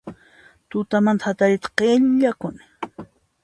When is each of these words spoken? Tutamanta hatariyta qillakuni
Tutamanta 0.69 1.27
hatariyta 1.29 1.67
qillakuni 1.77 2.63